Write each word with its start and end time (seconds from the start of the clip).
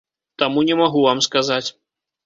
Таму 0.43 0.63
не 0.71 0.79
магу 0.81 1.05
вам 1.07 1.25
сказаць. 1.29 1.65